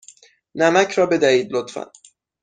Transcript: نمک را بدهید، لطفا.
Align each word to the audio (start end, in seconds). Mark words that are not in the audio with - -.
نمک 0.55 0.91
را 0.91 1.05
بدهید، 1.05 1.51
لطفا. 1.53 1.91